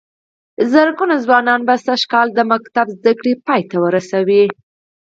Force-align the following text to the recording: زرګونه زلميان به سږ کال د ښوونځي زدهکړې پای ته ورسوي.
زرګونه 0.71 1.15
زلميان 1.23 1.61
به 1.67 1.75
سږ 1.85 2.01
کال 2.11 2.27
د 2.33 2.39
ښوونځي 2.47 2.93
زدهکړې 2.99 3.33
پای 3.45 3.61
ته 3.69 3.75
ورسوي. 3.85 4.43